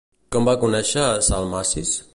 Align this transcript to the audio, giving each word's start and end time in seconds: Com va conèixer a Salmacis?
Com 0.35 0.47
va 0.47 0.55
conèixer 0.63 1.03
a 1.09 1.23
Salmacis? 1.29 1.95